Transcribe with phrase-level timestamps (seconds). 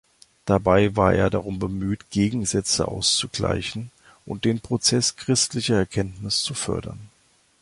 [0.45, 3.91] Dabei war er darum bemüht, Gegensätze auszugleichen
[4.25, 6.99] und den Prozess christlicher Erkenntnis zu fördern.